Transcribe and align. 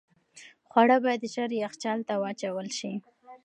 خواړه 0.69 0.97
باید 1.03 1.21
ژر 1.33 1.49
یخچال 1.63 1.99
ته 2.07 2.13
واچول 2.21 2.67
شي. 2.77 2.91